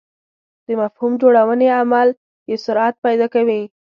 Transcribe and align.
د 0.65 0.67
مفهوم 0.81 1.11
جوړونې 1.21 1.67
عمل 1.79 2.07
یې 2.49 2.55
سرعت 2.65 2.95
پیدا 3.05 3.27
کوي. 3.33 3.61